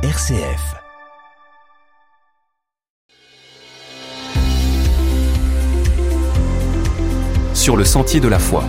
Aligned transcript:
RCF. 0.00 0.76
Sur 7.52 7.76
le 7.76 7.84
sentier 7.84 8.20
de 8.20 8.28
la 8.28 8.38
foi. 8.38 8.62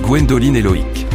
Gwendoline 0.00 0.56
et 0.56 0.62
Loïc. 0.62 1.06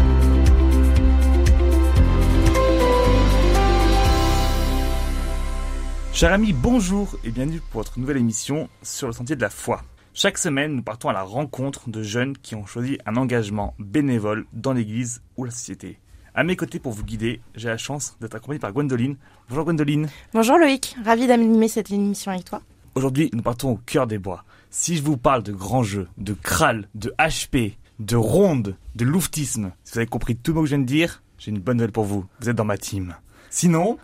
Chers 6.14 6.32
amis, 6.32 6.54
bonjour 6.54 7.18
et 7.24 7.32
bienvenue 7.32 7.62
pour 7.72 7.82
votre 7.82 7.98
nouvelle 7.98 8.18
émission 8.18 8.70
sur 8.84 9.08
le 9.08 9.14
sentier 9.14 9.36
de 9.36 9.42
la 9.42 9.50
foi. 9.50 9.82
Chaque 10.14 10.38
semaine, 10.38 10.76
nous 10.76 10.84
partons 10.84 11.10
à 11.10 11.14
la 11.14 11.24
rencontre 11.24 11.90
de 11.90 12.04
jeunes 12.04 12.38
qui 12.38 12.54
ont 12.54 12.68
choisi 12.68 13.00
un 13.08 13.16
engagement 13.16 13.74
bénévole 13.80 14.46
dans 14.54 14.74
l'Église 14.74 15.24
ou 15.38 15.44
la 15.44 15.50
société. 15.50 15.98
À 16.38 16.44
mes 16.44 16.56
côtés 16.56 16.78
pour 16.78 16.92
vous 16.92 17.04
guider, 17.04 17.42
j'ai 17.56 17.68
la 17.68 17.78
chance 17.78 18.16
d'être 18.22 18.36
accompagné 18.36 18.60
par 18.60 18.72
Gwendoline. 18.72 19.16
Bonjour 19.50 19.66
Gwendoline. 19.66 20.08
Bonjour 20.36 20.60
Loïc, 20.60 20.96
ravi 21.04 21.26
d'animer 21.26 21.68
cette 21.68 21.90
émission 21.90 22.32
avec 22.32 22.46
toi. 22.46 22.62
Aujourd'hui, 22.94 23.32
nous 23.34 23.42
partons 23.42 23.72
au 23.72 23.78
cœur 23.78 24.06
des 24.06 24.20
bois. 24.20 24.44
Si 24.70 24.96
je 24.98 25.02
vous 25.02 25.18
parle 25.18 25.42
de 25.42 25.52
grands 25.52 25.82
jeux, 25.82 26.08
de 26.20 26.34
Kral, 26.34 26.90
de 26.94 27.12
HP, 27.18 27.74
de 27.98 28.16
ronde, 28.16 28.76
de 28.94 29.04
louvetisme, 29.04 29.72
si 29.84 29.94
vous 29.94 29.98
avez 29.98 30.06
compris 30.06 30.36
tout 30.36 30.52
le 30.52 30.58
mot 30.58 30.62
que 30.62 30.68
je 30.68 30.76
viens 30.76 30.84
de 30.84 30.88
dire, 30.88 31.24
j'ai 31.40 31.50
une 31.50 31.58
bonne 31.58 31.78
nouvelle 31.78 31.92
pour 31.92 32.06
vous. 32.06 32.24
Vous 32.40 32.50
êtes 32.50 32.56
dans 32.56 32.66
ma 32.66 32.78
team. 32.78 33.16
Sinon, 33.50 33.98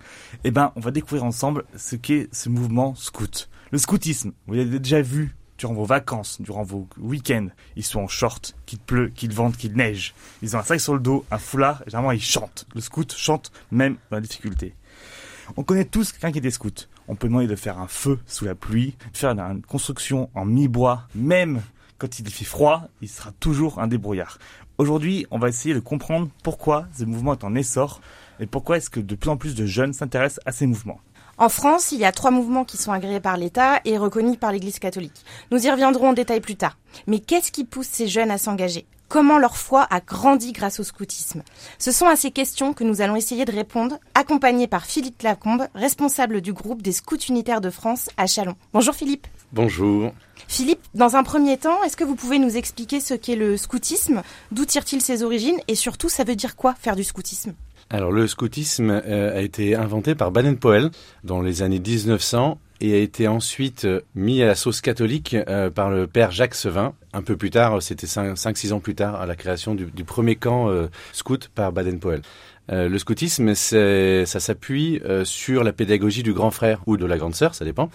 eh 0.43 0.49
ben, 0.49 0.71
on 0.75 0.79
va 0.79 0.89
découvrir 0.89 1.25
ensemble 1.25 1.65
ce 1.77 1.95
qu'est 1.95 2.29
ce 2.31 2.49
mouvement 2.49 2.95
scout. 2.95 3.47
Le 3.69 3.77
scoutisme, 3.77 4.31
vous 4.47 4.55
l'avez 4.55 4.79
déjà 4.79 5.03
vu 5.03 5.35
durant 5.63 5.75
vos 5.75 5.85
vacances, 5.85 6.41
durant 6.41 6.63
vos 6.63 6.89
week-ends. 6.99 7.47
Ils 7.77 7.85
sont 7.85 8.01
en 8.01 8.07
short, 8.09 8.53
qu'il 8.65 8.79
pleut, 8.79 9.07
qu'il 9.07 9.31
vente, 9.31 9.55
qu'il 9.55 9.73
neige. 9.77 10.13
Ils 10.41 10.57
ont 10.57 10.59
un 10.59 10.63
sac 10.63 10.81
sur 10.81 10.93
le 10.93 10.99
dos, 10.99 11.25
un 11.31 11.37
foulard, 11.37 11.81
et 11.83 11.89
généralement 11.89 12.11
ils 12.11 12.21
chantent. 12.21 12.65
Le 12.75 12.81
scout 12.81 13.13
chante 13.15 13.53
même 13.71 13.95
dans 14.11 14.17
la 14.17 14.21
difficulté. 14.21 14.75
On 15.55 15.63
connaît 15.63 15.85
tous 15.85 16.11
quelqu'un 16.11 16.33
qui 16.33 16.39
était 16.39 16.51
scout. 16.51 16.89
On 17.07 17.15
peut 17.15 17.29
demander 17.29 17.47
de 17.47 17.55
faire 17.55 17.79
un 17.79 17.87
feu 17.87 18.19
sous 18.27 18.43
la 18.43 18.55
pluie, 18.55 18.97
de 19.13 19.17
faire 19.17 19.29
une 19.29 19.61
construction 19.61 20.29
en 20.35 20.43
mi-bois, 20.43 21.07
même 21.15 21.61
quand 21.97 22.19
il 22.19 22.29
fait 22.29 22.43
froid, 22.43 22.89
il 23.01 23.07
sera 23.07 23.31
toujours 23.31 23.79
un 23.79 23.87
débrouillard. 23.87 24.39
Aujourd'hui, 24.77 25.25
on 25.31 25.39
va 25.39 25.47
essayer 25.47 25.73
de 25.73 25.79
comprendre 25.79 26.27
pourquoi 26.43 26.87
ce 26.91 27.05
mouvement 27.05 27.33
est 27.33 27.45
en 27.45 27.55
essor 27.55 28.01
et 28.41 28.47
pourquoi 28.47 28.75
est-ce 28.75 28.89
que 28.89 28.99
de 28.99 29.15
plus 29.15 29.29
en 29.29 29.37
plus 29.37 29.55
de 29.55 29.65
jeunes 29.65 29.93
s'intéressent 29.93 30.41
à 30.45 30.51
ces 30.51 30.65
mouvements. 30.65 30.99
En 31.39 31.49
France, 31.49 31.91
il 31.91 31.99
y 31.99 32.05
a 32.05 32.11
trois 32.11 32.29
mouvements 32.29 32.63
qui 32.63 32.77
sont 32.77 32.91
agréés 32.91 33.19
par 33.19 33.37
l'État 33.37 33.81
et 33.85 33.97
reconnus 33.97 34.37
par 34.37 34.51
l'Église 34.51 34.77
catholique. 34.77 35.25
Nous 35.49 35.65
y 35.65 35.71
reviendrons 35.71 36.09
en 36.09 36.13
détail 36.13 36.41
plus 36.41 36.55
tard. 36.55 36.77
Mais 37.07 37.19
qu'est-ce 37.19 37.51
qui 37.51 37.63
pousse 37.63 37.87
ces 37.91 38.07
jeunes 38.07 38.29
à 38.29 38.37
s'engager? 38.37 38.85
Comment 39.09 39.39
leur 39.39 39.57
foi 39.57 39.87
a 39.89 39.99
grandi 39.99 40.51
grâce 40.53 40.79
au 40.79 40.83
scoutisme? 40.83 41.41
Ce 41.79 41.91
sont 41.91 42.07
à 42.07 42.15
ces 42.15 42.29
questions 42.29 42.73
que 42.73 42.83
nous 42.83 43.01
allons 43.01 43.15
essayer 43.15 43.45
de 43.45 43.51
répondre, 43.51 43.97
accompagnés 44.13 44.67
par 44.67 44.85
Philippe 44.85 45.23
Lacombe, 45.23 45.67
responsable 45.73 46.41
du 46.41 46.53
groupe 46.53 46.83
des 46.83 46.91
scouts 46.91 47.17
unitaires 47.29 47.61
de 47.61 47.71
France 47.71 48.09
à 48.17 48.27
Chalon. 48.27 48.55
Bonjour 48.71 48.93
Philippe. 48.93 49.27
Bonjour. 49.51 50.11
Philippe, 50.47 50.83
dans 50.93 51.15
un 51.15 51.23
premier 51.23 51.57
temps, 51.57 51.83
est-ce 51.83 51.97
que 51.97 52.03
vous 52.03 52.15
pouvez 52.15 52.37
nous 52.37 52.57
expliquer 52.57 52.99
ce 52.99 53.15
qu'est 53.15 53.35
le 53.35 53.57
scoutisme? 53.57 54.21
D'où 54.51 54.65
tire-t-il 54.65 55.01
ses 55.01 55.23
origines? 55.23 55.59
Et 55.67 55.75
surtout, 55.75 56.09
ça 56.09 56.23
veut 56.23 56.35
dire 56.35 56.55
quoi 56.55 56.75
faire 56.79 56.95
du 56.95 57.03
scoutisme? 57.03 57.53
Alors 57.93 58.11
le 58.11 58.25
scoutisme 58.25 58.89
euh, 58.89 59.37
a 59.37 59.41
été 59.41 59.75
inventé 59.75 60.15
par 60.15 60.31
Baden-Powell 60.31 60.89
dans 61.23 61.43
les 61.43 61.61
années 61.61 61.79
1900 61.79 62.59
et 62.81 62.95
a 62.95 62.97
été 62.97 63.27
ensuite 63.27 63.85
euh, 63.85 64.01
mis 64.15 64.41
à 64.41 64.47
la 64.47 64.55
sauce 64.55 64.81
catholique 64.81 65.35
euh, 65.35 65.69
par 65.69 65.91
le 65.91 66.07
père 66.07 66.31
Jacques 66.31 66.55
Sevin. 66.55 66.95
Un 67.13 67.21
peu 67.21 67.37
plus 67.37 67.51
tard, 67.51 67.83
c'était 67.83 68.07
5-6 68.07 68.73
ans 68.73 68.79
plus 68.79 68.95
tard, 68.95 69.21
à 69.21 69.27
la 69.27 69.35
création 69.35 69.75
du, 69.75 69.85
premier 70.03 70.35
camp 70.35 70.71
scout 71.11 71.51
par 71.53 71.71
Baden-Powell. 71.71 72.23
le 72.69 72.97
scoutisme, 72.97 73.53
ça 73.53 74.25
s'appuie 74.25 74.99
sur 75.23 75.63
la 75.63 75.71
pédagogie 75.73 76.23
du 76.23 76.33
grand 76.33 76.49
frère 76.49 76.81
ou 76.87 76.97
de 76.97 77.05
la 77.05 77.19
grande 77.19 77.35
sœur, 77.35 77.53
ça 77.53 77.65
dépend, 77.65 77.91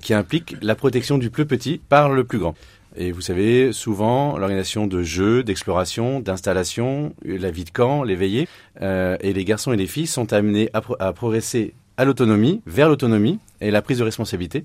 qui 0.00 0.14
implique 0.14 0.54
la 0.62 0.76
protection 0.76 1.18
du 1.18 1.30
plus 1.30 1.46
petit 1.46 1.80
par 1.88 2.10
le 2.10 2.22
plus 2.22 2.38
grand. 2.38 2.54
Et 2.96 3.10
vous 3.10 3.20
savez, 3.20 3.72
souvent, 3.72 4.38
l'organisation 4.38 4.86
de 4.86 5.02
jeux, 5.02 5.42
d'exploration, 5.42 6.20
d'installation, 6.20 7.12
la 7.24 7.50
vie 7.50 7.64
de 7.64 7.70
camp, 7.70 8.04
les 8.04 8.14
veillées, 8.14 8.48
euh, 8.82 9.16
et 9.20 9.32
les 9.32 9.44
garçons 9.44 9.72
et 9.72 9.76
les 9.76 9.86
filles 9.86 10.06
sont 10.06 10.32
amenés 10.32 10.70
à, 10.74 10.82
à 11.00 11.12
progresser 11.12 11.74
à 11.96 12.04
l'autonomie, 12.04 12.62
vers 12.66 12.88
l'autonomie 12.88 13.40
et 13.60 13.70
la 13.70 13.82
prise 13.82 13.98
de 13.98 14.04
responsabilité, 14.04 14.64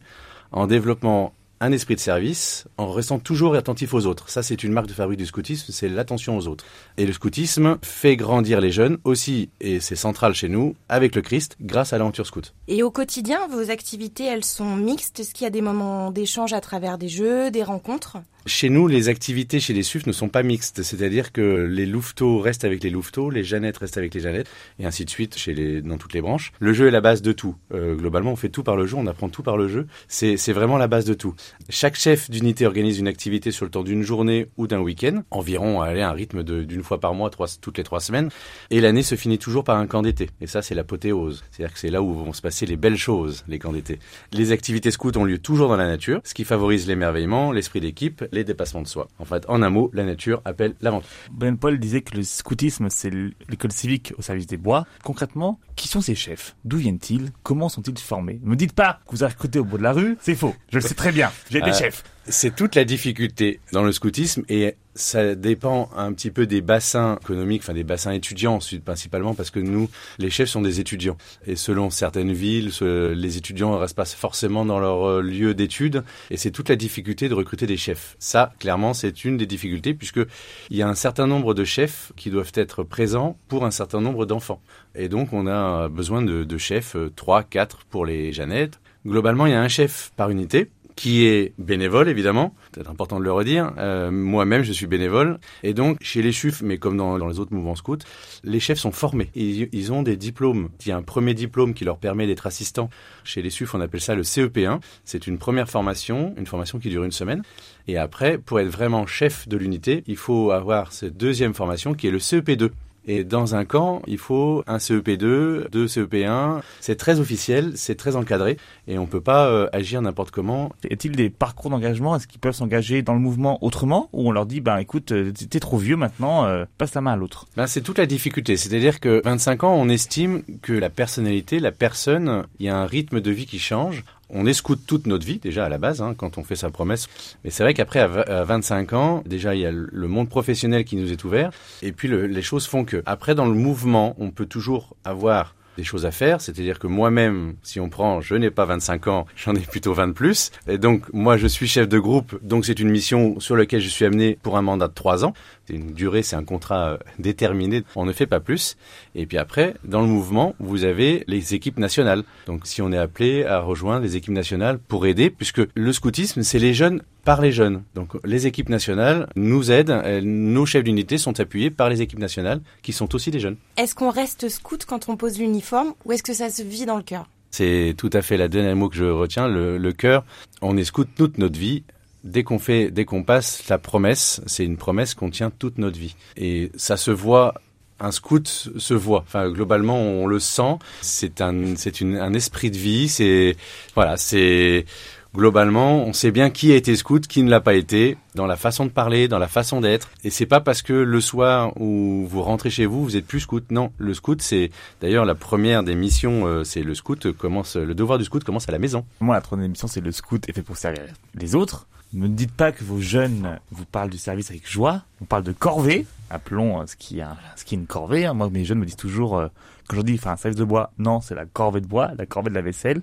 en 0.51 0.67
développant 0.67 1.33
un 1.61 1.71
esprit 1.71 1.95
de 1.95 1.99
service 1.99 2.65
en 2.77 2.91
restant 2.91 3.19
toujours 3.19 3.55
attentif 3.55 3.93
aux 3.93 4.05
autres. 4.05 4.29
Ça, 4.29 4.43
c'est 4.43 4.63
une 4.63 4.71
marque 4.71 4.87
de 4.87 4.93
fabrique 4.93 5.19
du 5.19 5.25
scoutisme, 5.25 5.71
c'est 5.71 5.89
l'attention 5.89 6.37
aux 6.37 6.47
autres. 6.47 6.65
Et 6.97 7.05
le 7.05 7.13
scoutisme 7.13 7.77
fait 7.81 8.15
grandir 8.15 8.61
les 8.61 8.71
jeunes 8.71 8.97
aussi, 9.03 9.49
et 9.59 9.79
c'est 9.79 9.95
central 9.95 10.33
chez 10.33 10.49
nous, 10.49 10.75
avec 10.87 11.15
le 11.15 11.21
Christ, 11.21 11.57
grâce 11.61 11.93
à 11.93 11.97
l'aventure 11.97 12.25
scout. 12.25 12.53
Et 12.67 12.83
au 12.83 12.91
quotidien, 12.91 13.39
vos 13.47 13.69
activités, 13.71 14.25
elles 14.25 14.45
sont 14.45 14.75
mixtes? 14.75 15.19
Est-ce 15.19 15.33
qu'il 15.33 15.43
y 15.43 15.47
a 15.47 15.51
des 15.51 15.61
moments 15.61 16.11
d'échange 16.11 16.53
à 16.53 16.61
travers 16.61 16.97
des 16.97 17.09
jeux, 17.09 17.51
des 17.51 17.63
rencontres? 17.63 18.17
Chez 18.45 18.69
nous, 18.69 18.87
les 18.87 19.09
activités 19.09 19.59
chez 19.59 19.73
les 19.73 19.83
SUF 19.83 20.07
ne 20.07 20.11
sont 20.11 20.29
pas 20.29 20.43
mixtes, 20.43 20.81
c'est-à-dire 20.81 21.31
que 21.33 21.41
les 21.69 21.85
louveteaux 21.85 22.39
restent 22.39 22.63
avec 22.63 22.83
les 22.83 22.89
louveteaux, 22.89 23.29
les 23.29 23.43
Jeannettes 23.43 23.77
restent 23.77 23.97
avec 23.97 24.13
les 24.13 24.21
Jeannettes, 24.21 24.49
et 24.79 24.85
ainsi 24.85 25.03
de 25.05 25.09
suite 25.09 25.37
chez 25.37 25.53
les, 25.53 25.81
dans 25.81 25.97
toutes 25.97 26.13
les 26.13 26.21
branches. 26.21 26.53
Le 26.59 26.73
jeu 26.73 26.87
est 26.87 26.91
la 26.91 27.01
base 27.01 27.21
de 27.21 27.31
tout. 27.31 27.55
Euh, 27.73 27.95
globalement, 27.95 28.31
on 28.31 28.35
fait 28.37 28.49
tout 28.49 28.63
par 28.63 28.77
le 28.77 28.87
jeu, 28.87 28.95
on 28.97 29.07
apprend 29.07 29.29
tout 29.29 29.43
par 29.43 29.57
le 29.57 29.67
jeu. 29.67 29.87
C'est 30.07 30.53
vraiment 30.53 30.77
la 30.77 30.87
base 30.87 31.05
de 31.05 31.13
tout. 31.13 31.35
Chaque 31.69 31.95
chef 31.95 32.29
d'unité 32.29 32.65
organise 32.65 32.99
une 32.99 33.07
activité 33.07 33.51
sur 33.51 33.65
le 33.65 33.71
temps 33.71 33.83
d'une 33.83 34.03
journée 34.03 34.47
ou 34.57 34.67
d'un 34.67 34.79
week-end, 34.79 35.23
environ 35.31 35.81
à 35.81 35.89
un 35.89 36.11
rythme 36.11 36.43
d'une 36.43 36.83
fois 36.83 36.99
par 36.99 37.13
mois, 37.13 37.29
toutes 37.61 37.77
les 37.77 37.83
trois 37.83 37.99
semaines, 37.99 38.29
et 38.69 38.81
l'année 38.81 39.03
se 39.03 39.15
finit 39.15 39.37
toujours 39.37 39.63
par 39.63 39.77
un 39.77 39.87
camp 39.87 40.01
d'été. 40.01 40.29
Et 40.41 40.47
ça, 40.47 40.61
c'est 40.61 40.75
l'apothéose. 40.75 41.43
C'est-à-dire 41.51 41.73
que 41.73 41.79
c'est 41.79 41.89
là 41.89 42.01
où 42.01 42.13
vont 42.13 42.33
se 42.33 42.41
passer 42.41 42.65
les 42.65 42.77
belles 42.77 42.97
choses, 42.97 43.43
les 43.47 43.59
camps 43.59 43.71
d'été. 43.71 43.99
Les 44.31 44.51
activités 44.51 44.91
scouts 44.91 45.17
ont 45.17 45.25
lieu 45.25 45.37
toujours 45.37 45.69
dans 45.69 45.77
la 45.77 45.87
nature, 45.87 46.21
ce 46.23 46.33
qui 46.33 46.43
favorise 46.43 46.87
l'émerveillement, 46.87 47.51
l'esprit 47.51 47.81
d'équipe, 47.81 48.25
les 48.31 48.43
dépassements 48.43 48.81
de 48.81 48.87
soi. 48.87 49.07
En 49.19 49.25
fait, 49.25 49.45
en 49.47 49.61
un 49.61 49.69
mot, 49.69 49.89
la 49.93 50.03
nature 50.03 50.41
appelle 50.45 50.75
l'aventure. 50.81 51.09
Ben 51.31 51.57
Paul 51.57 51.79
disait 51.79 52.01
que 52.01 52.17
le 52.17 52.23
scoutisme, 52.23 52.87
c'est 52.89 53.11
l'école 53.49 53.71
civique 53.71 54.13
au 54.17 54.21
service 54.21 54.47
des 54.47 54.57
bois. 54.57 54.85
Concrètement, 55.03 55.59
qui 55.75 55.87
sont 55.87 56.01
ces 56.01 56.15
chefs? 56.15 56.55
D'où 56.65 56.77
viennent-ils? 56.77 57.31
Comment 57.43 57.69
sont-ils 57.69 57.97
formés? 57.97 58.39
Ne 58.43 58.49
me 58.49 58.55
dites 58.55 58.73
pas 58.73 58.99
que 59.05 59.11
vous 59.11 59.23
avez 59.23 59.33
recruté 59.33 59.59
au 59.59 59.63
bout 59.63 59.77
de 59.77 59.83
la 59.83 59.93
rue, 59.93 60.17
c'est 60.21 60.35
faux. 60.35 60.55
Je 60.69 60.77
le 60.77 60.81
sais 60.81 60.93
très 60.93 61.11
bien, 61.11 61.31
des 61.51 61.61
euh, 61.61 61.73
chefs. 61.73 62.03
C'est 62.27 62.55
toute 62.55 62.75
la 62.75 62.85
difficulté 62.85 63.59
dans 63.71 63.81
le 63.81 63.91
scoutisme 63.91 64.43
et 64.49 64.75
ça 64.93 65.33
dépend 65.33 65.89
un 65.95 66.13
petit 66.13 66.29
peu 66.29 66.45
des 66.45 66.61
bassins 66.61 67.17
économiques, 67.19 67.63
enfin 67.63 67.73
des 67.73 67.83
bassins 67.83 68.11
étudiants 68.11 68.59
principalement 68.85 69.33
parce 69.33 69.49
que 69.49 69.59
nous, 69.59 69.89
les 70.19 70.29
chefs 70.29 70.49
sont 70.49 70.61
des 70.61 70.79
étudiants. 70.79 71.17
Et 71.47 71.55
selon 71.55 71.89
certaines 71.89 72.33
villes, 72.33 72.71
les 72.81 73.37
étudiants 73.37 73.71
ne 73.71 73.77
restent 73.77 73.95
pas 73.95 74.05
forcément 74.05 74.63
dans 74.63 74.79
leur 74.79 75.07
euh, 75.07 75.21
lieu 75.21 75.55
d'études 75.55 76.03
et 76.29 76.37
c'est 76.37 76.51
toute 76.51 76.69
la 76.69 76.75
difficulté 76.75 77.29
de 77.29 77.33
recruter 77.33 77.65
des 77.65 77.77
chefs. 77.77 78.15
Ça, 78.19 78.53
clairement, 78.59 78.93
c'est 78.93 79.25
une 79.25 79.37
des 79.37 79.47
difficultés 79.47 79.95
puisque 79.95 80.21
il 80.69 80.77
y 80.77 80.83
a 80.83 80.87
un 80.87 80.95
certain 80.95 81.25
nombre 81.25 81.55
de 81.55 81.63
chefs 81.63 82.11
qui 82.15 82.29
doivent 82.29 82.51
être 82.53 82.83
présents 82.83 83.39
pour 83.47 83.65
un 83.65 83.71
certain 83.71 84.01
nombre 84.01 84.27
d'enfants. 84.27 84.61
Et 84.93 85.09
donc, 85.09 85.33
on 85.33 85.47
a 85.47 85.89
besoin 85.89 86.21
de, 86.21 86.43
de 86.43 86.57
chefs, 86.57 86.95
3, 87.15 87.39
euh, 87.39 87.43
4 87.49 87.85
pour 87.89 88.05
les 88.05 88.33
Jeannettes. 88.33 88.79
Globalement, 89.05 89.45
il 89.45 89.53
y 89.53 89.55
a 89.55 89.61
un 89.61 89.69
chef 89.69 90.11
par 90.15 90.29
unité 90.29 90.69
qui 90.99 91.25
est 91.25 91.53
bénévole 91.57 92.09
évidemment, 92.09 92.53
c'est 92.75 92.89
important 92.89 93.19
de 93.19 93.23
le 93.23 93.31
redire. 93.31 93.71
Euh, 93.77 94.11
Moi-même, 94.11 94.63
je 94.63 94.73
suis 94.73 94.85
bénévole, 94.85 95.39
et 95.63 95.73
donc 95.73 95.97
chez 96.01 96.21
les 96.21 96.33
chefs, 96.33 96.61
mais 96.61 96.77
comme 96.77 96.97
dans, 96.97 97.17
dans, 97.17 97.29
les 97.29 97.39
autres 97.39 97.53
mouvements 97.53 97.75
scouts, 97.75 97.99
les 98.43 98.59
chefs 98.59 98.79
sont 98.79 98.91
formés. 98.91 99.31
Ils, 99.33 99.69
ils, 99.71 99.93
ont 99.93 100.03
des 100.03 100.17
diplômes. 100.17 100.67
Il 100.81 100.89
y 100.89 100.91
a 100.91 100.97
un 100.97 101.01
premier 101.01 101.33
diplôme 101.33 101.73
qui 101.73 101.85
leur 101.85 101.99
permet 101.99 102.27
d'être 102.27 102.47
assistant. 102.47 102.89
Chez 103.23 103.41
les 103.41 103.49
SUF, 103.49 103.75
on 103.75 103.79
appelle 103.79 104.01
ça 104.01 104.13
le 104.13 104.23
CEP1. 104.23 104.81
C'est 105.05 105.25
une 105.25 105.37
première 105.37 105.69
formation, 105.69 106.33
une 106.35 106.47
formation 106.47 106.79
qui 106.79 106.89
dure 106.89 107.05
une 107.05 107.13
semaine. 107.13 107.43
Et 107.87 107.97
après, 107.97 108.37
pour 108.37 108.59
être 108.59 108.67
vraiment 108.67 109.07
chef 109.07 109.47
de 109.47 109.55
l'unité, 109.55 110.03
il 110.05 110.17
faut 110.17 110.51
avoir 110.51 110.91
cette 110.91 111.15
deuxième 111.15 111.53
formation 111.53 111.93
qui 111.93 112.07
est 112.07 112.11
le 112.11 112.19
CEP2. 112.19 112.71
Et 113.11 113.23
dans 113.23 113.55
un 113.55 113.65
camp, 113.65 114.03
il 114.05 114.19
faut 114.19 114.63
un 114.67 114.77
CEP2, 114.77 115.71
deux 115.71 115.87
CEP1. 115.87 116.61
C'est 116.79 116.95
très 116.95 117.19
officiel, 117.19 117.71
c'est 117.73 117.95
très 117.95 118.15
encadré 118.15 118.57
et 118.87 118.99
on 118.99 119.07
peut 119.07 119.19
pas 119.19 119.47
euh, 119.47 119.67
agir 119.73 119.99
n'importe 119.99 120.29
comment. 120.29 120.71
Y 120.87 120.93
a-t-il 120.93 121.15
des 121.15 121.31
parcours 121.31 121.71
d'engagement? 121.71 122.15
Est-ce 122.15 122.27
qu'ils 122.27 122.39
peuvent 122.39 122.53
s'engager 122.53 123.01
dans 123.01 123.15
le 123.15 123.19
mouvement 123.19 123.63
autrement? 123.65 124.09
Ou 124.13 124.29
on 124.29 124.31
leur 124.31 124.45
dit 124.45 124.61
ben 124.61 124.77
écoute, 124.77 125.11
euh, 125.11 125.31
t'es 125.31 125.59
trop 125.59 125.79
vieux 125.79 125.95
maintenant, 125.95 126.45
euh, 126.45 126.65
passe 126.77 126.91
ta 126.91 127.01
main 127.01 127.13
à 127.13 127.15
l'autre? 127.15 127.47
Ben, 127.57 127.65
c'est 127.65 127.81
toute 127.81 127.97
la 127.97 128.05
difficulté. 128.05 128.57
C'est-à-dire 128.57 128.99
que 128.99 129.23
25 129.25 129.63
ans, 129.63 129.73
on 129.73 129.89
estime 129.89 130.43
que 130.61 130.73
la 130.73 130.91
personnalité, 130.91 131.59
la 131.59 131.71
personne, 131.71 132.43
il 132.59 132.67
y 132.67 132.69
a 132.69 132.77
un 132.77 132.85
rythme 132.85 133.21
de 133.21 133.31
vie 133.31 133.47
qui 133.47 133.57
change 133.57 134.03
on 134.29 134.45
escoute 134.45 134.81
toute 134.85 135.07
notre 135.07 135.25
vie 135.25 135.39
déjà 135.39 135.65
à 135.65 135.69
la 135.69 135.77
base 135.77 136.01
hein, 136.01 136.13
quand 136.17 136.37
on 136.37 136.43
fait 136.43 136.55
sa 136.55 136.69
promesse. 136.69 137.07
Mais 137.43 137.49
c'est 137.49 137.63
vrai 137.63 137.73
qu'après 137.73 137.99
à 137.99 138.43
25 138.43 138.93
ans, 138.93 139.23
déjà 139.25 139.55
il 139.55 139.61
y 139.61 139.65
a 139.65 139.71
le 139.71 140.07
monde 140.07 140.29
professionnel 140.29 140.85
qui 140.85 140.95
nous 140.95 141.11
est 141.11 141.23
ouvert 141.23 141.51
et 141.81 141.91
puis 141.91 142.07
les 142.07 142.41
choses 142.41 142.67
font 142.67 142.85
que 142.85 143.01
après 143.05 143.35
dans 143.35 143.45
le 143.45 143.53
mouvement, 143.53 144.15
on 144.19 144.31
peut 144.31 144.45
toujours 144.45 144.95
avoir 145.03 145.55
des 145.79 145.85
choses 145.85 146.05
à 146.05 146.11
faire, 146.11 146.41
c'est-à-dire 146.41 146.77
que 146.77 146.87
moi-même, 146.87 147.55
si 147.63 147.79
on 147.79 147.89
prend, 147.89 148.21
je 148.21 148.35
n'ai 148.35 148.51
pas 148.51 148.65
25 148.65 149.07
ans, 149.07 149.25
j'en 149.35 149.55
ai 149.55 149.61
plutôt 149.61 149.93
20 149.93 150.09
de 150.09 150.13
plus, 150.13 150.51
et 150.67 150.77
donc 150.77 151.11
moi 151.13 151.37
je 151.37 151.47
suis 151.47 151.67
chef 151.67 151.87
de 151.87 151.99
groupe, 151.99 152.37
donc 152.43 152.65
c'est 152.65 152.79
une 152.79 152.89
mission 152.89 153.39
sur 153.39 153.55
laquelle 153.55 153.81
je 153.81 153.89
suis 153.89 154.05
amené 154.05 154.37
pour 154.41 154.57
un 154.57 154.61
mandat 154.61 154.89
de 154.89 154.93
3 154.93 155.25
ans, 155.25 155.33
une 155.73 155.93
durée, 155.93 156.23
c'est 156.23 156.35
un 156.35 156.43
contrat 156.43 156.89
euh, 156.89 156.97
déterminé. 157.17 157.83
On 157.95 158.05
ne 158.05 158.13
fait 158.13 158.25
pas 158.25 158.39
plus. 158.39 158.77
Et 159.15 159.25
puis 159.25 159.37
après, 159.37 159.75
dans 159.83 160.01
le 160.01 160.07
mouvement, 160.07 160.55
vous 160.59 160.83
avez 160.83 161.23
les 161.27 161.53
équipes 161.53 161.77
nationales. 161.77 162.23
Donc 162.47 162.61
si 162.65 162.81
on 162.81 162.91
est 162.91 162.97
appelé 162.97 163.45
à 163.45 163.59
rejoindre 163.59 164.03
les 164.03 164.15
équipes 164.15 164.33
nationales 164.33 164.79
pour 164.79 165.05
aider, 165.05 165.29
puisque 165.29 165.61
le 165.73 165.93
scoutisme, 165.93 166.43
c'est 166.43 166.59
les 166.59 166.73
jeunes 166.73 167.01
par 167.23 167.41
les 167.41 167.51
jeunes. 167.51 167.83
Donc 167.95 168.13
les 168.23 168.47
équipes 168.47 168.69
nationales 168.69 169.29
nous 169.35 169.71
aident, 169.71 170.01
nos 170.23 170.65
chefs 170.65 170.83
d'unité 170.83 171.17
sont 171.17 171.39
appuyés 171.39 171.71
par 171.71 171.89
les 171.89 172.01
équipes 172.01 172.19
nationales 172.19 172.61
qui 172.81 172.93
sont 172.93 173.13
aussi 173.15 173.31
des 173.31 173.39
jeunes. 173.39 173.57
Est-ce 173.77 173.95
qu'on 173.95 174.09
reste 174.09 174.49
scout 174.49 174.85
quand 174.85 175.09
on 175.09 175.17
pose 175.17 175.37
l'uniforme 175.39 175.93
ou 176.05 176.11
est-ce 176.11 176.23
que 176.23 176.33
ça 176.33 176.49
se 176.49 176.63
vit 176.63 176.85
dans 176.85 176.97
le 176.97 177.03
cœur? 177.03 177.27
C'est 177.51 177.95
tout 177.97 178.09
à 178.13 178.21
fait 178.21 178.37
la 178.37 178.47
dernière 178.47 178.75
mot 178.75 178.89
que 178.89 178.95
je 178.95 179.05
retiens, 179.05 179.47
le, 179.47 179.77
le 179.77 179.93
cœur. 179.93 180.23
On 180.61 180.77
est 180.77 180.83
scout 180.83 181.07
toute 181.15 181.37
notre 181.37 181.57
vie. 181.57 181.83
Dès 182.23 182.43
qu'on 182.43 182.59
fait, 182.59 182.91
dès 182.91 183.05
qu'on 183.05 183.23
passe 183.23 183.67
la 183.69 183.77
promesse, 183.77 184.41
c'est 184.45 184.65
une 184.65 184.77
promesse 184.77 185.13
qu'on 185.13 185.29
tient 185.29 185.49
toute 185.49 185.77
notre 185.77 185.97
vie. 185.97 186.15
Et 186.35 186.71
ça 186.75 186.97
se 186.97 187.11
voit 187.11 187.55
un 187.99 188.11
scout 188.11 188.47
se 188.47 188.93
voit. 188.93 189.23
Enfin, 189.27 189.49
globalement, 189.49 189.99
on 189.99 190.25
le 190.27 190.39
sent. 190.39 190.77
C'est 191.01 191.41
un, 191.41 191.75
c'est 191.75 192.01
un 192.01 192.33
esprit 192.33 192.71
de 192.71 192.77
vie. 192.77 193.09
C'est, 193.09 193.55
voilà, 193.95 194.17
c'est, 194.17 194.85
globalement, 195.35 196.03
on 196.05 196.13
sait 196.13 196.31
bien 196.31 196.49
qui 196.49 196.71
a 196.71 196.75
été 196.75 196.95
scout, 196.95 197.27
qui 197.27 197.43
ne 197.43 197.49
l'a 197.49 197.61
pas 197.61 197.73
été, 197.73 198.17
dans 198.35 198.45
la 198.45 198.55
façon 198.55 198.85
de 198.85 198.91
parler, 198.91 199.27
dans 199.27 199.39
la 199.39 199.47
façon 199.47 199.81
d'être. 199.81 200.09
Et 200.23 200.29
c'est 200.29 200.45
pas 200.45 200.59
parce 200.61 200.81
que 200.81 200.93
le 200.93 201.21
soir 201.21 201.73
où 201.79 202.25
vous 202.29 202.41
rentrez 202.41 202.69
chez 202.69 202.85
vous, 202.85 203.03
vous 203.03 203.15
êtes 203.17 203.25
plus 203.25 203.41
scout. 203.41 203.65
Non, 203.71 203.91
le 203.97 204.13
scout, 204.13 204.41
c'est 204.41 204.71
d'ailleurs 205.01 205.25
la 205.25 205.35
première 205.35 205.83
des 205.83 205.95
missions. 205.95 206.45
euh, 206.45 206.63
c'est 206.63 206.83
le 206.83 206.95
scout 206.95 207.31
commence, 207.33 207.75
le 207.75 207.93
devoir 207.95 208.17
du 208.17 208.25
scout 208.25 208.43
commence 208.43 208.69
à 208.69 208.71
la 208.71 208.79
maison. 208.79 209.05
Moi, 209.19 209.35
la 209.35 209.41
troisième 209.41 209.65
émission, 209.65 209.87
c'est 209.87 210.01
le 210.01 210.11
scout 210.11 210.47
est 210.47 210.53
fait 210.53 210.61
pour 210.63 210.77
servir 210.77 211.03
les 211.35 211.55
autres. 211.55 211.87
Ne 212.11 212.27
dites 212.27 212.51
pas 212.51 212.71
que 212.71 212.83
vos 212.83 212.99
jeunes 212.99 213.59
vous 213.71 213.85
parlent 213.85 214.09
du 214.09 214.17
service 214.17 214.49
avec 214.49 214.67
joie. 214.67 215.03
On 215.21 215.25
parle 215.25 215.43
de 215.43 215.51
corvée. 215.51 216.07
Appelons 216.31 216.81
euh, 216.81 216.85
ce 216.87 216.95
qui 216.95 217.19
est, 217.19 217.23
ce 217.55 217.63
qui 217.65 217.75
est 217.75 217.77
une 217.77 217.85
corvée. 217.87 218.25
hein. 218.25 218.33
Moi, 218.33 218.49
mes 218.49 218.65
jeunes 218.65 218.79
me 218.79 218.85
disent 218.85 218.95
toujours, 218.95 219.37
euh, 219.37 219.47
quand 219.87 219.97
je 219.97 220.01
dis, 220.01 220.15
enfin, 220.15 220.31
un 220.31 220.35
service 220.35 220.57
de 220.57 220.63
bois, 220.63 220.91
non, 220.97 221.21
c'est 221.21 221.35
la 221.35 221.45
corvée 221.45 221.81
de 221.81 221.87
bois, 221.87 222.11
la 222.17 222.25
corvée 222.25 222.49
de 222.49 222.55
la 222.55 222.61
vaisselle. 222.61 223.01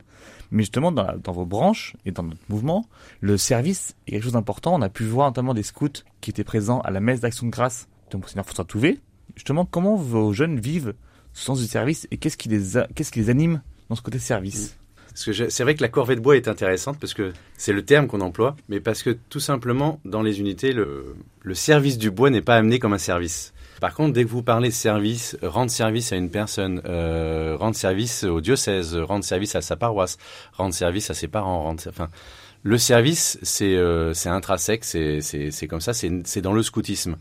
Mais 0.52 0.62
justement, 0.62 0.93
dans 0.93 1.32
vos 1.32 1.44
branches 1.44 1.96
et 2.05 2.12
dans 2.12 2.22
notre 2.22 2.40
mouvement, 2.49 2.87
le 3.20 3.37
service 3.37 3.96
est 4.06 4.12
quelque 4.12 4.22
chose 4.22 4.32
d'important. 4.34 4.75
On 4.75 4.82
a 4.82 4.88
pu 4.88 5.05
voir 5.17 5.29
notamment 5.29 5.55
des 5.55 5.63
scouts 5.63 6.05
qui 6.21 6.31
étaient 6.31 6.45
présents 6.45 6.81
à 6.81 6.91
la 6.91 7.01
messe 7.01 7.21
d'action 7.21 7.47
de 7.47 7.51
grâce 7.51 7.89
de 8.11 8.19
Monseigneur 8.19 8.45
François 8.45 8.65
Touvet. 8.65 8.99
Justement, 9.35 9.65
comment 9.65 9.97
vos 9.97 10.33
jeunes 10.33 10.61
vivent 10.61 10.95
ce 11.33 11.45
sens 11.45 11.59
du 11.59 11.67
service 11.67 12.07
et 12.11 12.19
qu'est-ce 12.19 12.37
qui 12.37 12.49
les, 12.49 13.31
anime 13.31 13.63
dans 13.89 13.97
ce 13.97 14.03
côté 14.03 14.19
service 14.19 14.77
c'est 15.15 15.63
vrai 15.63 15.75
que 15.75 15.81
la 15.81 15.89
corvée 15.89 16.15
de 16.15 16.21
bois 16.21 16.37
est 16.37 16.47
intéressante 16.47 16.99
parce 17.01 17.15
que 17.15 17.33
c'est 17.57 17.73
le 17.73 17.83
terme 17.83 18.07
qu'on 18.07 18.21
emploie, 18.21 18.55
mais 18.69 18.81
parce 18.81 19.03
que 19.03 19.17
tout 19.31 19.41
simplement, 19.41 19.99
dans 20.05 20.21
les 20.21 20.41
unités, 20.41 20.73
le, 20.73 21.17
le 21.41 21.55
service 21.55 21.97
du 21.97 22.11
bois 22.11 22.29
n'est 22.29 22.43
pas 22.43 22.57
amené 22.57 22.79
comme 22.79 22.93
un 22.93 22.99
service. 22.99 23.55
Par 23.81 23.95
contre, 23.95 24.13
dès 24.13 24.25
que 24.25 24.29
vous 24.29 24.43
parlez 24.43 24.71
service, 24.71 25.37
rendre 25.43 25.71
service 25.71 26.13
à 26.13 26.17
une 26.17 26.31
personne, 26.31 26.81
euh, 26.87 27.57
rendre 27.59 27.77
service 27.77 28.25
au 28.25 28.41
diocèse, 28.41 28.95
rendre 28.95 29.25
service 29.25 29.55
à 29.55 29.61
sa 29.61 29.77
paroisse, 29.77 30.19
rendre 30.53 30.75
service 30.75 31.11
à 31.11 31.15
ses 31.15 31.29
parents, 31.29 31.63
rendre, 31.63 31.83
enfin, 31.89 32.09
le 32.67 32.79
service, 32.79 33.39
c'est 33.43 33.77
euh, 33.77 34.13
c'est 34.13 34.29
intrinsèque, 34.29 34.85
c'est 34.85 35.67
comme 35.69 35.81
ça, 35.81 35.93
c'est 35.95 36.41
dans 36.41 36.53
le 36.53 36.65
scoutisme. 36.65 37.17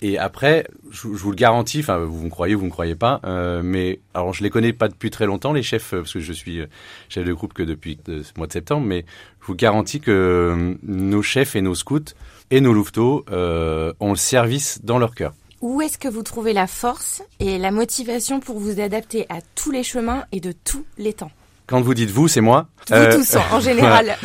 Et 0.00 0.16
après, 0.16 0.66
je, 0.90 1.02
je 1.02 1.22
vous 1.22 1.30
le 1.30 1.36
garantis, 1.36 1.80
enfin, 1.80 1.98
vous 1.98 2.24
me 2.24 2.30
croyez, 2.30 2.54
vous 2.54 2.64
me 2.64 2.70
croyez 2.70 2.94
pas, 2.94 3.20
euh, 3.24 3.60
mais 3.62 4.00
alors 4.14 4.32
je 4.32 4.42
les 4.42 4.48
connais 4.48 4.72
pas 4.72 4.88
depuis 4.88 5.10
très 5.10 5.26
longtemps 5.26 5.52
les 5.52 5.62
chefs, 5.62 5.92
euh, 5.92 5.98
parce 5.98 6.14
que 6.14 6.20
je 6.20 6.32
suis 6.32 6.60
euh, 6.60 6.66
chef 7.10 7.26
de 7.26 7.32
groupe 7.34 7.52
que 7.52 7.62
depuis 7.62 7.98
euh, 8.08 8.22
ce 8.22 8.32
mois 8.38 8.46
de 8.46 8.52
septembre, 8.52 8.86
mais 8.86 9.04
je 9.42 9.46
vous 9.46 9.54
garantis 9.54 10.00
que 10.00 10.78
nos 10.82 11.22
chefs 11.22 11.56
et 11.56 11.60
nos 11.60 11.74
scouts 11.74 12.14
et 12.50 12.62
nos 12.62 12.72
louveteaux 12.72 13.26
euh, 13.30 13.92
ont 14.00 14.10
le 14.10 14.16
service 14.16 14.80
dans 14.82 14.98
leur 14.98 15.14
cœur. 15.14 15.34
Où 15.60 15.82
est-ce 15.82 15.98
que 15.98 16.08
vous 16.08 16.22
trouvez 16.22 16.54
la 16.54 16.66
force 16.66 17.22
et 17.38 17.58
la 17.58 17.70
motivation 17.70 18.40
pour 18.40 18.58
vous 18.58 18.80
adapter 18.80 19.26
à 19.28 19.40
tous 19.54 19.70
les 19.72 19.82
chemins 19.82 20.24
et 20.32 20.40
de 20.40 20.52
tous 20.52 20.86
les 20.96 21.12
temps? 21.12 21.32
Quand 21.66 21.80
vous 21.80 21.94
dites 21.94 22.10
vous, 22.10 22.28
c'est 22.28 22.40
moi. 22.40 22.68
Vous 22.88 22.94
Euh, 22.94 23.16
tous, 23.16 23.36
en 23.50 23.58
général. 23.60 24.16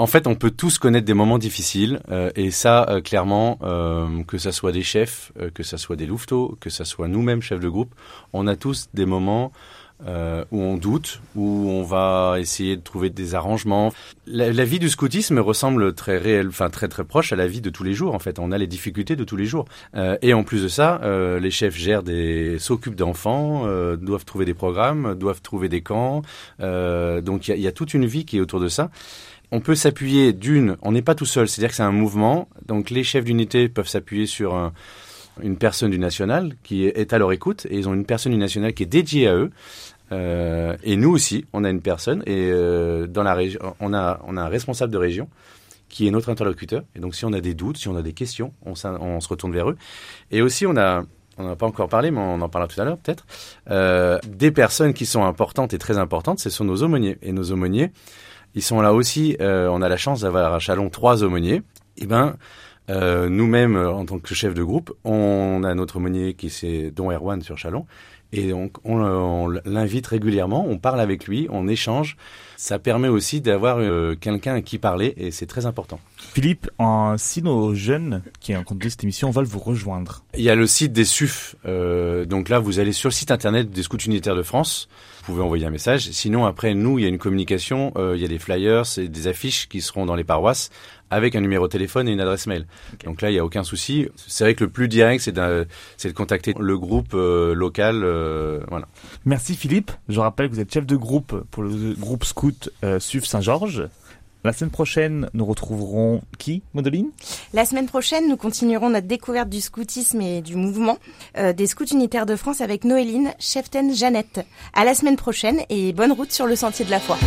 En 0.00 0.06
fait, 0.06 0.28
on 0.28 0.36
peut 0.36 0.52
tous 0.52 0.78
connaître 0.78 1.06
des 1.06 1.14
moments 1.14 1.38
difficiles, 1.38 2.00
euh, 2.08 2.30
et 2.36 2.52
ça, 2.52 2.88
euh, 2.88 3.00
clairement, 3.00 3.58
euh, 3.62 4.22
que 4.22 4.38
ça 4.38 4.52
soit 4.52 4.70
des 4.70 4.84
chefs, 4.84 5.32
que 5.54 5.64
ça 5.64 5.76
soit 5.76 5.96
des 5.96 6.06
louveteaux, 6.06 6.56
que 6.60 6.70
ça 6.70 6.84
soit 6.84 7.08
nous-mêmes 7.08 7.42
chefs 7.42 7.58
de 7.58 7.68
groupe, 7.68 7.92
on 8.32 8.46
a 8.46 8.54
tous 8.54 8.88
des 8.94 9.06
moments 9.06 9.50
euh, 10.06 10.44
où 10.52 10.60
on 10.60 10.76
doute, 10.76 11.20
où 11.34 11.68
on 11.70 11.82
va 11.82 12.36
essayer 12.38 12.76
de 12.76 12.82
trouver 12.82 13.10
des 13.10 13.34
arrangements. 13.34 13.92
La, 14.26 14.64
vie 14.64 14.78
du 14.78 14.88
scoutisme 14.88 15.38
ressemble 15.38 15.94
très 15.94 16.18
réel, 16.18 16.48
enfin 16.48 16.70
très 16.70 16.88
très 16.88 17.04
proche 17.04 17.32
à 17.32 17.36
la 17.36 17.46
vie 17.46 17.60
de 17.60 17.70
tous 17.70 17.84
les 17.84 17.94
jours. 17.94 18.14
En 18.14 18.18
fait, 18.18 18.38
on 18.38 18.52
a 18.52 18.58
les 18.58 18.66
difficultés 18.66 19.16
de 19.16 19.24
tous 19.24 19.36
les 19.36 19.46
jours. 19.46 19.64
Euh, 19.96 20.16
et 20.22 20.34
en 20.34 20.44
plus 20.44 20.62
de 20.62 20.68
ça, 20.68 21.00
euh, 21.02 21.40
les 21.40 21.50
chefs 21.50 21.76
gèrent 21.76 22.02
des, 22.02 22.58
s'occupent 22.58 22.94
d'enfants, 22.94 23.62
euh, 23.66 23.96
doivent 23.96 24.24
trouver 24.24 24.44
des 24.44 24.54
programmes, 24.54 25.14
doivent 25.14 25.42
trouver 25.42 25.68
des 25.68 25.80
camps. 25.80 26.22
Euh, 26.60 27.20
donc 27.20 27.48
il 27.48 27.56
y 27.56 27.62
y 27.62 27.66
a 27.66 27.72
toute 27.72 27.94
une 27.94 28.06
vie 28.06 28.24
qui 28.24 28.38
est 28.38 28.40
autour 28.40 28.60
de 28.60 28.68
ça 28.68 28.90
on 29.50 29.60
peut 29.60 29.74
s'appuyer 29.74 30.32
d'une, 30.32 30.76
on 30.82 30.92
n'est 30.92 31.02
pas 31.02 31.14
tout 31.14 31.24
seul, 31.24 31.48
c'est-à-dire 31.48 31.70
que 31.70 31.76
c'est 31.76 31.82
un 31.82 31.92
mouvement, 31.92 32.48
donc 32.66 32.90
les 32.90 33.02
chefs 33.02 33.24
d'unité 33.24 33.68
peuvent 33.68 33.88
s'appuyer 33.88 34.26
sur 34.26 34.54
un- 34.54 34.72
une 35.42 35.56
personne 35.56 35.90
du 35.90 35.98
national 35.98 36.54
qui 36.62 36.86
est 36.86 37.12
à 37.12 37.18
leur 37.18 37.32
écoute, 37.32 37.66
et 37.70 37.76
ils 37.76 37.88
ont 37.88 37.94
une 37.94 38.04
personne 38.06 38.32
du 38.32 38.38
national 38.38 38.72
qui 38.74 38.82
est 38.82 38.86
dédiée 38.86 39.28
à 39.28 39.34
eux. 39.34 39.50
Euh, 40.12 40.76
et 40.82 40.96
nous 40.96 41.10
aussi, 41.10 41.44
on 41.52 41.64
a 41.64 41.70
une 41.70 41.82
personne, 41.82 42.22
et 42.26 42.50
euh, 42.50 43.06
dans 43.06 43.22
la 43.22 43.34
région, 43.34 43.60
on 43.80 43.92
a, 43.92 44.20
on 44.26 44.36
a 44.36 44.42
un 44.42 44.48
responsable 44.48 44.92
de 44.92 44.98
région 44.98 45.28
qui 45.88 46.06
est 46.06 46.10
notre 46.10 46.30
interlocuteur. 46.30 46.82
Et 46.94 47.00
donc 47.00 47.14
si 47.14 47.24
on 47.24 47.32
a 47.32 47.40
des 47.40 47.54
doutes, 47.54 47.78
si 47.78 47.88
on 47.88 47.96
a 47.96 48.02
des 48.02 48.12
questions, 48.12 48.52
on, 48.64 48.74
on 48.84 49.20
se 49.20 49.28
retourne 49.28 49.52
vers 49.52 49.70
eux. 49.70 49.76
Et 50.30 50.42
aussi, 50.42 50.66
on 50.66 50.76
a, 50.76 51.04
on 51.38 51.44
n'en 51.44 51.50
a 51.52 51.56
pas 51.56 51.66
encore 51.66 51.88
parlé, 51.88 52.10
mais 52.10 52.20
on 52.20 52.40
en 52.40 52.48
parlera 52.48 52.72
tout 52.72 52.80
à 52.80 52.84
l'heure 52.84 52.98
peut-être, 52.98 53.26
euh, 53.70 54.18
des 54.26 54.50
personnes 54.50 54.92
qui 54.92 55.06
sont 55.06 55.24
importantes 55.24 55.72
et 55.72 55.78
très 55.78 55.98
importantes, 55.98 56.40
ce 56.40 56.50
sont 56.50 56.64
nos 56.64 56.82
aumôniers. 56.82 57.18
Et 57.22 57.32
nos 57.32 57.52
aumôniers, 57.52 57.90
ils 58.54 58.62
sont 58.62 58.80
là 58.80 58.92
aussi. 58.92 59.36
on 59.40 59.82
a 59.82 59.88
la 59.88 59.96
chance 59.96 60.22
d'avoir 60.22 60.52
à 60.52 60.58
Chalon 60.58 60.90
trois 60.90 61.22
aumôniers. 61.22 61.62
Et 61.96 62.06
ben, 62.06 62.36
euh, 62.90 63.28
nous-mêmes, 63.28 63.76
euh, 63.76 63.92
en 63.92 64.04
tant 64.06 64.18
que 64.18 64.34
chef 64.34 64.54
de 64.54 64.62
groupe, 64.62 64.92
on 65.04 65.62
a 65.64 65.74
notre 65.74 65.96
aumônier 65.96 66.34
qui 66.34 66.50
c'est 66.50 66.90
Don 66.90 67.10
Erwan 67.10 67.42
sur 67.42 67.58
Chalon. 67.58 67.86
Et 68.30 68.50
donc, 68.50 68.72
on, 68.84 69.00
on 69.00 69.48
l'invite 69.64 70.06
régulièrement, 70.06 70.66
on 70.68 70.76
parle 70.76 71.00
avec 71.00 71.26
lui, 71.26 71.46
on 71.50 71.66
échange. 71.66 72.18
Ça 72.58 72.78
permet 72.78 73.08
aussi 73.08 73.40
d'avoir 73.40 73.78
euh, 73.78 74.16
quelqu'un 74.20 74.54
à 74.56 74.60
qui 74.60 74.76
parler 74.76 75.14
et 75.16 75.30
c'est 75.30 75.46
très 75.46 75.64
important. 75.64 75.98
Philippe, 76.34 76.68
en, 76.78 77.16
si 77.16 77.40
nos 77.42 77.74
jeunes 77.74 78.22
qui 78.40 78.54
ont 78.54 78.58
entendu 78.58 78.90
cette 78.90 79.02
émission 79.02 79.30
veulent 79.30 79.46
vous 79.46 79.60
rejoindre, 79.60 80.24
Il 80.36 80.42
y 80.42 80.50
a 80.50 80.54
le 80.56 80.66
site 80.66 80.92
des 80.92 81.06
SUF. 81.06 81.56
euh, 81.64 82.26
donc 82.26 82.50
là, 82.50 82.58
vous 82.58 82.80
allez 82.80 82.92
sur 82.92 83.08
le 83.08 83.14
site 83.14 83.30
internet 83.30 83.70
des 83.70 83.82
Scouts 83.82 83.96
Unitaires 84.04 84.36
de 84.36 84.42
France. 84.42 84.90
Vous 85.20 85.32
pouvez 85.34 85.42
envoyer 85.42 85.64
un 85.64 85.70
message. 85.70 86.10
Sinon, 86.10 86.44
après, 86.44 86.74
nous, 86.74 86.98
il 86.98 87.02
y 87.02 87.04
a 87.06 87.08
une 87.08 87.18
communication. 87.18 87.92
euh, 87.96 88.12
il 88.14 88.20
y 88.20 88.24
a 88.26 88.28
des 88.28 88.38
flyers 88.38 88.84
et 88.98 89.08
des 89.08 89.26
affiches 89.26 89.68
qui 89.68 89.80
seront 89.80 90.04
dans 90.04 90.16
les 90.16 90.24
paroisses 90.24 90.68
avec 91.10 91.36
un 91.36 91.40
numéro 91.40 91.66
de 91.66 91.72
téléphone 91.72 92.08
et 92.08 92.12
une 92.12 92.20
adresse 92.20 92.46
mail. 92.46 92.66
Donc 93.04 93.22
là, 93.22 93.30
il 93.30 93.34
n'y 93.34 93.38
a 93.38 93.44
aucun 93.44 93.64
souci. 93.64 94.08
C'est 94.16 94.44
vrai 94.44 94.54
que 94.54 94.64
le 94.64 94.70
plus 94.70 94.88
direct, 94.88 95.22
c'est 95.22 95.32
de 95.32 96.12
contacter 96.14 96.54
le 96.58 96.78
groupe 96.78 97.14
euh, 97.14 97.54
local. 97.54 98.02
euh, 98.04 98.60
voilà. 98.68 98.86
Merci 99.24 99.54
Philippe. 99.54 99.90
Je 100.08 100.20
rappelle 100.20 100.48
que 100.48 100.54
vous 100.54 100.60
êtes 100.60 100.72
chef 100.72 100.86
de 100.86 100.96
groupe 100.96 101.44
pour 101.50 101.62
le 101.62 101.94
groupe 101.94 102.24
scout 102.24 102.70
euh, 102.84 102.98
SUF 102.98 103.24
Saint-Georges. 103.24 103.88
La 104.44 104.52
semaine 104.52 104.70
prochaine, 104.70 105.28
nous 105.34 105.44
retrouverons 105.44 106.22
qui, 106.38 106.62
Modeline 106.72 107.10
La 107.52 107.64
semaine 107.64 107.86
prochaine, 107.86 108.28
nous 108.28 108.36
continuerons 108.36 108.88
notre 108.88 109.08
découverte 109.08 109.48
du 109.48 109.60
scoutisme 109.60 110.20
et 110.20 110.42
du 110.42 110.54
mouvement 110.54 110.98
euh, 111.36 111.52
des 111.52 111.66
scouts 111.66 111.86
unitaires 111.86 112.24
de 112.26 112.36
France 112.36 112.60
avec 112.60 112.84
Noéline, 112.84 113.32
cheftaine 113.40 113.94
Jeannette. 113.94 114.46
À 114.74 114.84
la 114.84 114.94
semaine 114.94 115.16
prochaine 115.16 115.60
et 115.70 115.92
bonne 115.92 116.12
route 116.12 116.30
sur 116.30 116.46
le 116.46 116.54
sentier 116.54 116.84
de 116.84 116.90
la 116.90 117.00
foi. 117.00 117.18